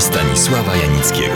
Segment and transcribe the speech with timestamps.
[0.00, 1.34] Stanisława Janickiego.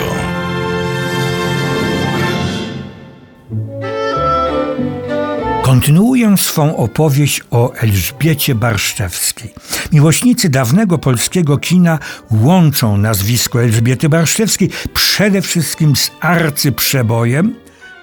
[5.62, 9.54] Kontynuuję swą opowieść o Elżbiecie Barszczewskiej.
[9.92, 11.98] Miłośnicy dawnego polskiego kina
[12.30, 17.54] łączą nazwisko Elżbiety Barszczewskiej przede wszystkim z arcyprzebojem,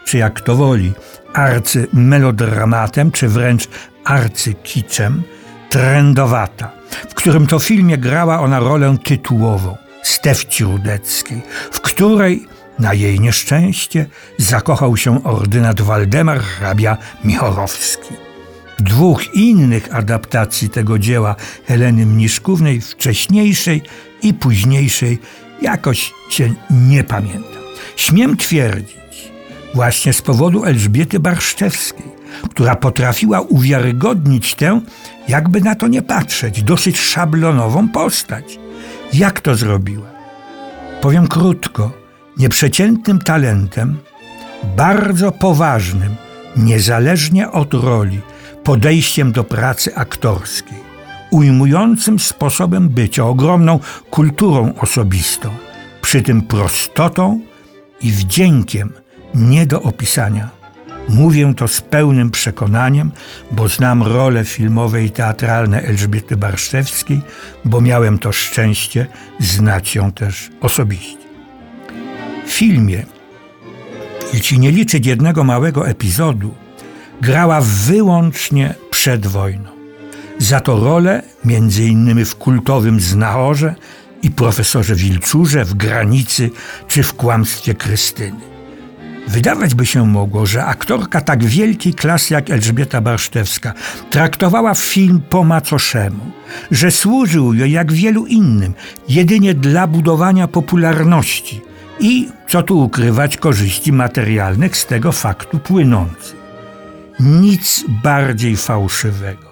[0.05, 0.91] czy jak to woli,
[1.33, 3.67] arcymelodramatem, czy wręcz
[4.05, 5.23] arcykiczem,
[5.69, 6.71] Trendowata,
[7.09, 12.47] w którym to filmie grała ona rolę tytułową Stefci Rudeckiej, w której
[12.79, 14.05] na jej nieszczęście
[14.37, 18.13] zakochał się ordynat Waldemar hrabia Michorowski.
[18.79, 21.35] Dwóch innych adaptacji tego dzieła
[21.65, 23.81] Heleny Mniszkównej, wcześniejszej
[24.21, 25.19] i późniejszej,
[25.61, 27.61] jakoś się nie pamiętam.
[27.95, 29.31] Śmiem twierdzić,
[29.73, 32.11] właśnie z powodu Elżbiety Barszczewskiej,
[32.49, 34.81] która potrafiła uwiarygodnić tę,
[35.27, 38.60] jakby na to nie patrzeć, dosyć szablonową postać.
[39.13, 40.07] Jak to zrobiła?
[41.01, 41.91] Powiem krótko,
[42.37, 43.97] nieprzeciętnym talentem,
[44.77, 46.15] bardzo poważnym,
[46.57, 48.21] niezależnie od roli,
[48.63, 50.77] podejściem do pracy aktorskiej,
[51.31, 55.49] ujmującym sposobem bycia, ogromną kulturą osobistą,
[56.01, 57.41] przy tym prostotą
[58.01, 58.93] i wdziękiem
[59.35, 60.60] nie do opisania.
[61.09, 63.11] Mówię to z pełnym przekonaniem,
[63.51, 67.21] bo znam role filmowe i teatralne Elżbiety Barszczewskiej,
[67.65, 69.07] bo miałem to szczęście
[69.39, 71.17] znać ją też osobiście.
[72.45, 73.05] W filmie,
[74.33, 76.53] jeśli nie liczyć jednego małego epizodu,
[77.21, 79.69] grała wyłącznie przed wojną.
[80.37, 81.23] Za to rolę,
[81.79, 83.75] innymi w kultowym Znachorze
[84.21, 86.49] i profesorze Wilczurze, w Granicy
[86.87, 88.50] czy w Kłamstwie Krystyny.
[89.27, 93.73] Wydawać by się mogło, że aktorka tak wielkiej klasy jak Elżbieta Barsztewska
[94.09, 96.31] traktowała film po macoszemu,
[96.71, 98.73] że służył jej jak wielu innym
[99.09, 101.61] jedynie dla budowania popularności
[101.99, 106.35] i, co tu ukrywać, korzyści materialnych z tego faktu płynących.
[107.19, 109.51] Nic bardziej fałszywego.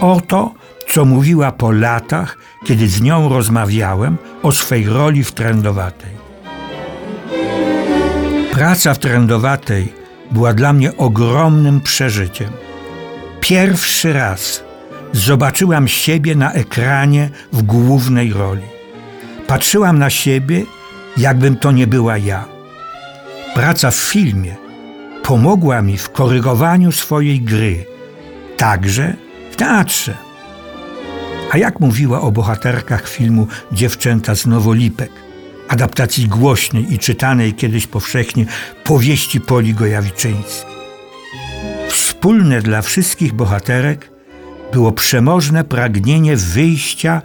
[0.00, 0.54] Oto,
[0.88, 6.15] co mówiła po latach, kiedy z nią rozmawiałem o swej roli w trendowatej.
[8.56, 9.92] Praca w trendowatej
[10.30, 12.50] była dla mnie ogromnym przeżyciem.
[13.40, 14.64] Pierwszy raz
[15.12, 18.62] zobaczyłam siebie na ekranie w głównej roli.
[19.46, 20.64] Patrzyłam na siebie,
[21.16, 22.44] jakbym to nie była ja.
[23.54, 24.54] Praca w filmie
[25.22, 27.84] pomogła mi w korygowaniu swojej gry,
[28.56, 29.14] także
[29.50, 30.14] w teatrze.
[31.50, 35.25] A jak mówiła o bohaterkach filmu Dziewczęta z Nowolipek,
[35.68, 38.46] adaptacji głośnej i czytanej kiedyś powszechnie
[38.84, 40.76] powieści Poli Gojawiczyńskiej.
[41.88, 44.10] Wspólne dla wszystkich bohaterek
[44.72, 47.22] było przemożne pragnienie wyjścia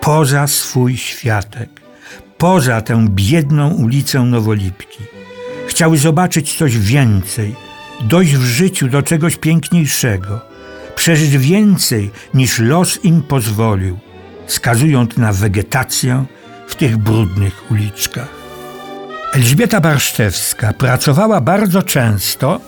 [0.00, 1.80] poza swój światek,
[2.38, 4.98] poza tę biedną ulicę Nowolipki.
[5.66, 7.54] Chciały zobaczyć coś więcej,
[8.00, 10.40] dojść w życiu do czegoś piękniejszego,
[10.96, 13.98] przeżyć więcej niż los im pozwolił,
[14.46, 16.24] skazując na wegetację,
[16.70, 18.28] w tych brudnych uliczkach.
[19.34, 22.60] Elżbieta Barszczewska pracowała bardzo często,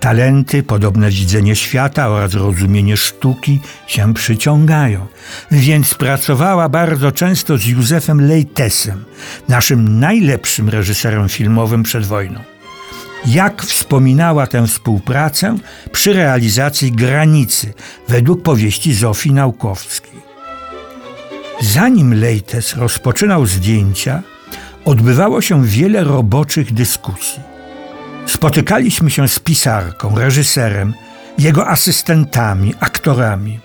[0.00, 5.06] talenty, podobne widzenie świata oraz rozumienie sztuki się przyciągają,
[5.50, 9.04] więc pracowała bardzo często z Józefem Lejtesem,
[9.48, 12.40] naszym najlepszym reżyserem filmowym przed wojną.
[13.26, 15.58] Jak wspominała tę współpracę
[15.92, 17.74] przy realizacji Granicy
[18.08, 20.31] według powieści Zofii Naukowskiej.
[21.60, 24.22] Zanim Leites rozpoczynał zdjęcia,
[24.84, 27.40] odbywało się wiele roboczych dyskusji.
[28.26, 30.94] Spotykaliśmy się z pisarką, reżyserem,
[31.38, 33.60] jego asystentami, aktorami.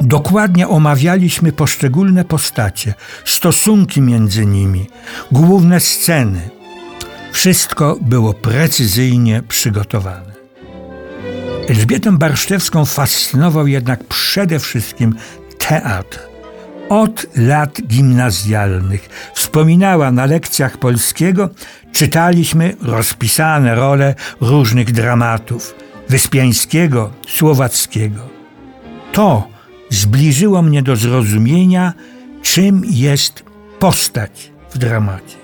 [0.00, 2.94] Dokładnie omawialiśmy poszczególne postacie,
[3.24, 4.86] stosunki między nimi,
[5.32, 6.50] główne sceny.
[7.32, 10.30] Wszystko było precyzyjnie przygotowane.
[11.68, 15.14] Elżbietę Barszczewską fascynował jednak przede wszystkim
[15.70, 16.18] teatr
[16.88, 19.08] od lat gimnazjalnych.
[19.34, 21.50] Wspominała na lekcjach polskiego,
[21.92, 25.74] czytaliśmy rozpisane role różnych dramatów
[26.08, 28.28] Wyspiańskiego, Słowackiego.
[29.12, 29.48] To
[29.90, 31.92] zbliżyło mnie do zrozumienia,
[32.42, 33.44] czym jest
[33.78, 35.36] postać w dramacie.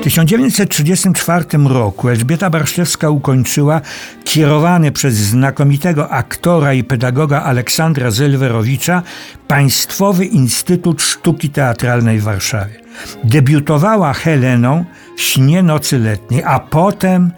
[0.00, 3.80] W 1934 roku Elżbieta Barszczewska ukończyła
[4.24, 9.02] kierowany przez znakomitego aktora i pedagoga Aleksandra Zelwerowicza
[9.48, 12.80] Państwowy Instytut Sztuki Teatralnej w Warszawie.
[13.24, 14.84] Debiutowała Heleną
[15.16, 17.30] w Śnie Nocy Letniej, a potem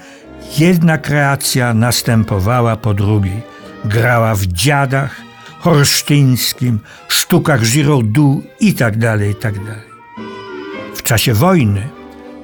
[0.59, 3.43] jedna kreacja następowała po drugiej.
[3.85, 5.21] Grała w Dziadach,
[5.59, 6.79] Horsztyńskim,
[7.09, 9.55] sztukach Giraudoux i tak dalej, i tak.
[10.95, 11.96] W czasie wojny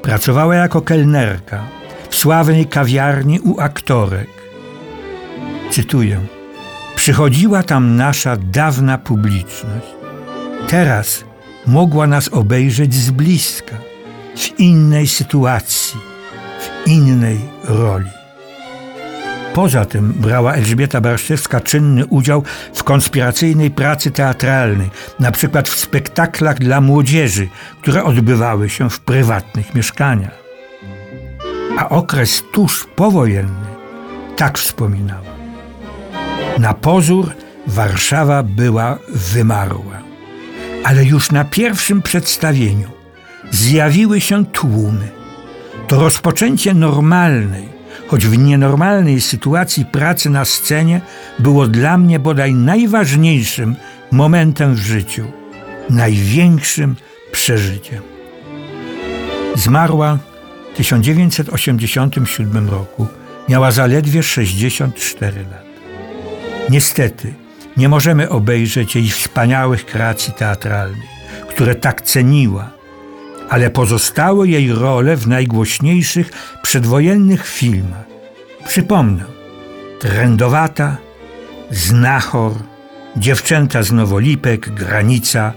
[0.03, 1.65] Pracowała jako kelnerka
[2.11, 4.29] w sławnej kawiarni u aktorek.
[5.71, 6.21] Cytuję:
[6.95, 9.87] Przychodziła tam nasza dawna publiczność.
[10.69, 11.25] Teraz
[11.67, 13.77] mogła nas obejrzeć z bliska,
[14.37, 16.01] w innej sytuacji,
[16.61, 18.22] w innej roli.
[19.55, 22.43] Poza tym brała Elżbieta Barszczewska czynny udział
[22.75, 24.91] w konspiracyjnej pracy teatralnej,
[25.21, 27.49] na przykład w spektaklach dla młodzieży,
[27.83, 30.43] które odbywały się w prywatnych mieszkaniach.
[31.79, 33.67] A okres tuż powojenny
[34.37, 35.33] tak wspominała.
[36.59, 37.33] Na pozór
[37.67, 39.99] Warszawa była wymarła,
[40.85, 42.91] ale już na pierwszym przedstawieniu
[43.51, 45.09] zjawiły się tłumy.
[45.89, 47.72] To rozpoczęcie normalnej,
[48.13, 51.01] choć w nienormalnej sytuacji pracy na scenie
[51.39, 53.77] było dla mnie bodaj najważniejszym
[54.11, 55.33] momentem w życiu,
[55.91, 56.97] największym
[57.33, 58.03] przeżyciem.
[59.55, 60.19] Zmarła
[60.73, 63.07] w 1987 roku,
[63.49, 65.67] miała zaledwie 64 lat.
[66.71, 67.35] Niestety,
[67.77, 71.11] nie możemy obejrzeć jej wspaniałych kreacji teatralnych,
[71.49, 72.71] które tak ceniła
[73.51, 76.31] ale pozostały jej role w najgłośniejszych
[76.63, 78.07] przedwojennych filmach.
[78.67, 79.25] Przypomnę:
[80.01, 80.97] Trendowata,
[81.71, 82.53] Znachor,
[83.17, 85.53] Dziewczęta z Nowolipek, Granica,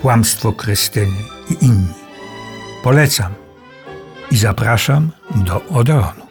[0.00, 1.94] Kłamstwo Krystyny i inni.
[2.82, 3.32] Polecam
[4.30, 6.21] i zapraszam do Odeonu.